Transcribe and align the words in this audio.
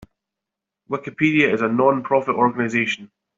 Wikipedia 0.89 1.53
is 1.53 1.61
a 1.61 1.67
non-profit 1.67 2.33
organization. 2.33 3.11